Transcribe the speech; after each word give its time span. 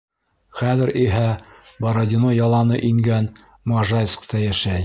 Хәҙер 0.61 0.91
иһә 1.01 1.25
Бородино 1.87 2.33
яланы 2.39 2.83
ингән 2.91 3.31
Можайскта 3.75 4.47
йәшәй. 4.49 4.79